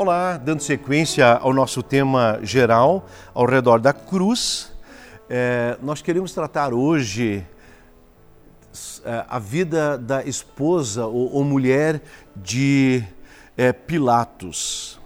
[0.00, 4.70] Olá, dando sequência ao nosso tema geral ao redor da cruz,
[5.28, 7.44] é, nós queremos tratar hoje
[9.04, 12.00] é, a vida da esposa ou, ou mulher
[12.36, 13.02] de
[13.56, 15.00] é, Pilatos.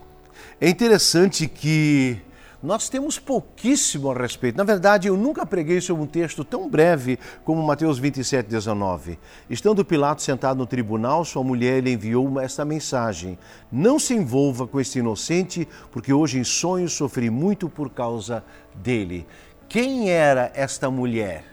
[0.61, 2.21] É interessante que
[2.63, 4.57] nós temos pouquíssimo a respeito.
[4.57, 9.19] Na verdade, eu nunca preguei sobre um texto tão breve como Mateus 27, 19.
[9.51, 13.39] Estando Pilatos sentado no tribunal, sua mulher lhe enviou esta mensagem:
[13.71, 19.27] Não se envolva com este inocente, porque hoje em sonho sofri muito por causa dele.
[19.69, 21.52] Quem era esta mulher?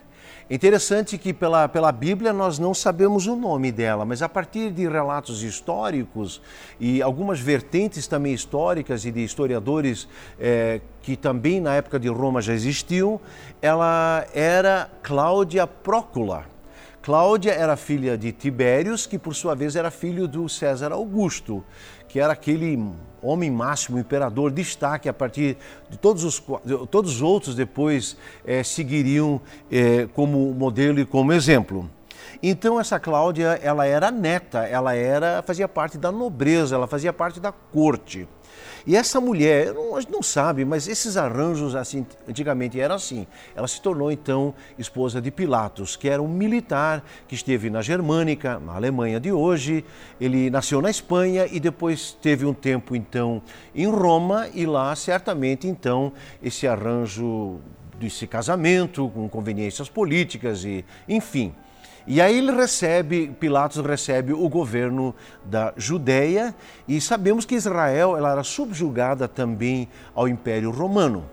[0.51, 4.87] Interessante que pela, pela Bíblia nós não sabemos o nome dela, mas a partir de
[4.87, 6.41] relatos históricos
[6.79, 10.07] e algumas vertentes também históricas e de historiadores
[10.39, 13.21] é, que também na época de Roma já existiam,
[13.61, 16.45] ela era Cláudia Prócula.
[16.99, 21.63] Cláudia era filha de Tibérios, que por sua vez era filho do César Augusto
[22.09, 22.77] que era aquele
[23.21, 25.55] homem máximo, imperador, destaque a partir
[25.89, 26.43] de todos os,
[26.89, 29.39] todos os outros depois é, seguiriam
[29.71, 31.89] é, como modelo e como exemplo.
[32.41, 37.39] Então essa Cláudia, ela era neta, ela era fazia parte da nobreza, ela fazia parte
[37.39, 38.27] da corte.
[38.87, 43.27] E essa mulher, a gente não sabe, mas esses arranjos assim, antigamente eram assim.
[43.55, 48.57] Ela se tornou então esposa de Pilatos, que era um militar que esteve na Germânica,
[48.59, 49.83] na Alemanha de hoje.
[50.19, 53.41] Ele nasceu na Espanha e depois teve um tempo então
[53.75, 57.59] em Roma e lá certamente então esse arranjo
[57.99, 61.53] desse casamento com conveniências políticas e enfim.
[62.09, 65.13] E aí ele recebe, Pilatos recebe o governo
[65.45, 66.55] da Judéia
[66.87, 71.29] e sabemos que Israel ela era subjugada também ao Império Romano.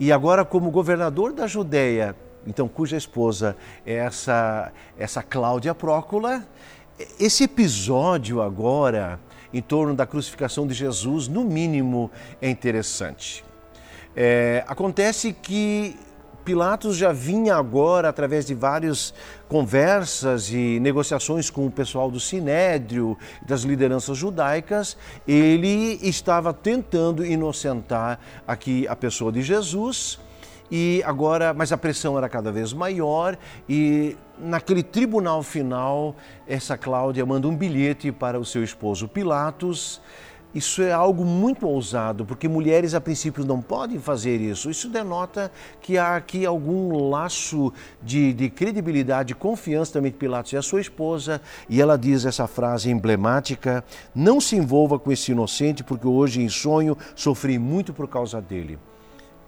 [0.00, 6.44] E agora como governador da Judéia, então cuja esposa é essa essa Cláudia Prócula,
[7.20, 9.20] esse episódio agora
[9.54, 12.10] em torno da crucificação de Jesus, no mínimo,
[12.42, 13.44] é interessante.
[14.16, 15.96] É, acontece que
[16.46, 19.12] Pilatos já vinha agora, através de várias
[19.48, 24.96] conversas e negociações com o pessoal do Sinédrio, das lideranças judaicas,
[25.26, 30.20] ele estava tentando inocentar aqui a pessoa de Jesus.
[30.70, 33.36] E agora, mas a pressão era cada vez maior
[33.68, 36.14] e naquele tribunal final,
[36.46, 40.00] essa Cláudia manda um bilhete para o seu esposo Pilatos
[40.56, 44.70] isso é algo muito ousado, porque mulheres a princípio não podem fazer isso.
[44.70, 45.52] Isso denota
[45.82, 47.70] que há aqui algum laço
[48.02, 51.42] de, de credibilidade, de confiança também de Pilatos e a sua esposa.
[51.68, 53.84] E ela diz essa frase emblemática:
[54.14, 58.78] Não se envolva com esse inocente, porque hoje em sonho sofri muito por causa dele.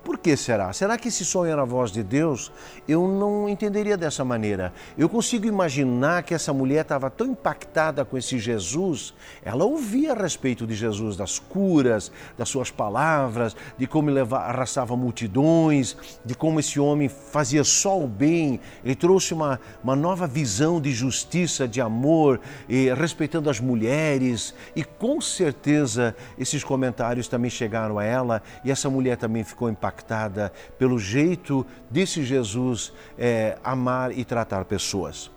[0.05, 0.73] Por que será?
[0.73, 2.51] Será que esse sonho era a voz de Deus?
[2.87, 4.73] Eu não entenderia dessa maneira.
[4.97, 10.17] Eu consigo imaginar que essa mulher estava tão impactada com esse Jesus, ela ouvia a
[10.17, 16.59] respeito de Jesus, das curas, das suas palavras, de como ele arrastava multidões, de como
[16.59, 18.61] esse homem fazia só o bem.
[18.85, 24.55] Ele trouxe uma, uma nova visão de justiça, de amor, e respeitando as mulheres.
[24.75, 29.98] E com certeza esses comentários também chegaram a ela e essa mulher também ficou impactada
[29.99, 35.31] impactada pelo jeito desse Jesus é, amar e tratar pessoas.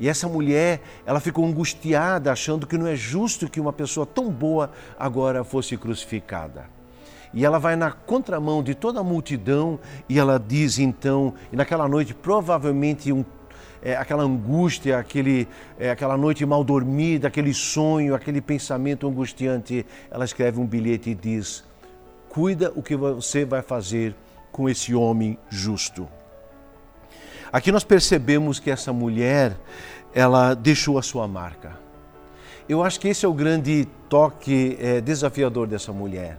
[0.00, 4.30] E essa mulher, ela ficou angustiada, achando que não é justo que uma pessoa tão
[4.30, 6.66] boa agora fosse crucificada.
[7.34, 11.86] E ela vai na contramão de toda a multidão e ela diz então, e naquela
[11.86, 13.24] noite provavelmente um
[13.80, 15.46] é, aquela angústia, aquele,
[15.78, 21.14] é, aquela noite mal dormida, aquele sonho, aquele pensamento angustiante, ela escreve um bilhete e
[21.14, 21.62] diz:
[22.38, 24.14] cuida o que você vai fazer
[24.52, 26.08] com esse homem justo.
[27.52, 29.58] Aqui nós percebemos que essa mulher,
[30.14, 31.76] ela deixou a sua marca.
[32.68, 36.38] Eu acho que esse é o grande toque é, desafiador dessa mulher.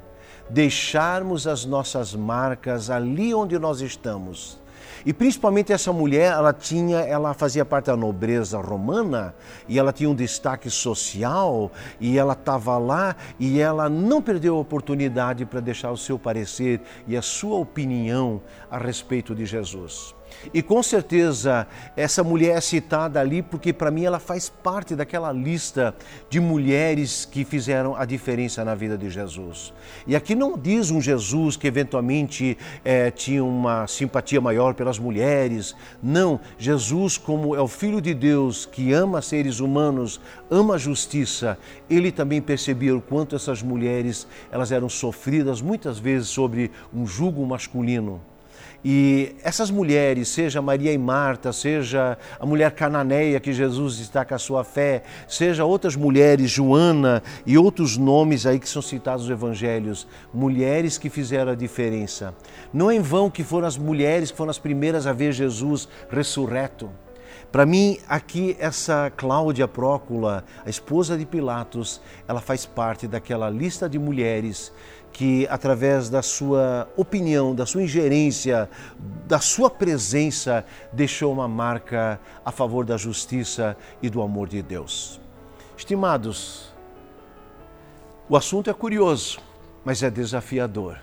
[0.49, 4.57] Deixarmos as nossas marcas ali onde nós estamos
[5.05, 9.33] e principalmente essa mulher, ela tinha, ela fazia parte da nobreza romana
[9.67, 14.59] e ela tinha um destaque social e ela estava lá e ela não perdeu a
[14.59, 20.15] oportunidade para deixar o seu parecer e a sua opinião a respeito de Jesus.
[20.53, 25.31] E com certeza essa mulher é citada ali porque para mim ela faz parte daquela
[25.31, 25.93] lista
[26.29, 29.73] de mulheres que fizeram a diferença na vida de Jesus.
[30.07, 34.39] E aqui não diz um Jesus que eventualmente é, tinha uma simpatia
[34.73, 35.75] pelas mulheres.
[36.01, 40.19] Não, Jesus, como é o Filho de Deus que ama seres humanos,
[40.49, 41.57] ama a justiça,
[41.89, 47.45] ele também percebia o quanto essas mulheres elas eram sofridas muitas vezes sobre um jugo
[47.45, 48.21] masculino
[48.83, 54.39] E essas mulheres, seja Maria e Marta, seja a mulher cananeia que Jesus destaca a
[54.39, 60.07] sua fé, seja outras mulheres, Joana e outros nomes aí que são citados nos evangelhos,
[60.33, 62.33] mulheres que fizeram a diferença.
[62.73, 65.87] Não é em vão que foram as mulheres que foram as primeiras a ver Jesus
[66.09, 66.89] ressurreto.
[67.51, 73.89] Para mim, aqui, essa Cláudia Prócula, a esposa de Pilatos, ela faz parte daquela lista
[73.89, 74.71] de mulheres
[75.11, 78.69] que, através da sua opinião, da sua ingerência,
[79.27, 85.19] da sua presença, deixou uma marca a favor da justiça e do amor de Deus.
[85.77, 86.73] Estimados,
[88.27, 89.39] o assunto é curioso,
[89.83, 90.99] mas é desafiador.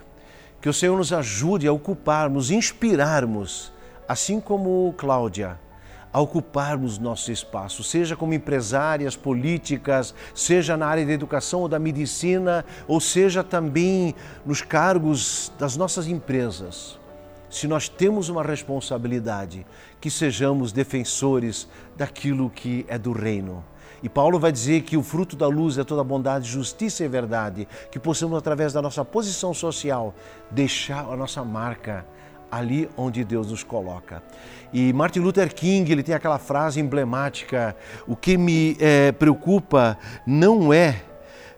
[0.60, 3.72] Que o Senhor nos ajude a ocuparmos, inspirarmos,
[4.08, 5.58] assim como Cláudia
[6.16, 11.78] a ocuparmos nosso espaço, seja como empresárias políticas, seja na área da educação ou da
[11.78, 16.98] medicina, ou seja também nos cargos das nossas empresas.
[17.50, 19.66] Se nós temos uma responsabilidade,
[20.00, 21.68] que sejamos defensores
[21.98, 23.62] daquilo que é do reino.
[24.02, 27.68] E Paulo vai dizer que o fruto da luz é toda bondade, justiça e verdade,
[27.92, 30.14] que possamos, através da nossa posição social,
[30.50, 32.06] deixar a nossa marca
[32.50, 34.22] ali onde Deus nos coloca.
[34.72, 37.76] E Martin Luther King ele tem aquela frase emblemática:
[38.06, 41.02] o que me é, preocupa não é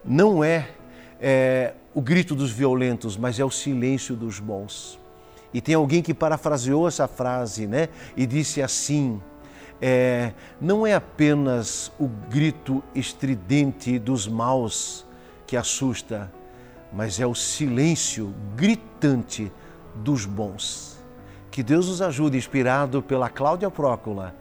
[0.03, 0.69] não é,
[1.19, 4.99] é o grito dos violentos, mas é o silêncio dos bons.
[5.53, 7.89] E tem alguém que parafraseou essa frase, né?
[8.15, 9.21] E disse assim:
[9.81, 15.05] é, não é apenas o grito estridente dos maus
[15.47, 16.31] que assusta,
[16.93, 19.51] mas é o silêncio gritante
[19.95, 20.97] dos bons.
[21.51, 24.35] Que Deus nos ajude, inspirado pela Cláudia Prócula,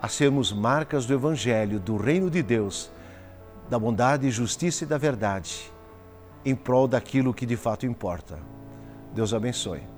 [0.00, 2.90] a sermos marcas do Evangelho, do Reino de Deus,
[3.68, 5.70] da bondade, justiça e da verdade,
[6.44, 8.38] em prol daquilo que de fato importa.
[9.14, 9.93] Deus abençoe.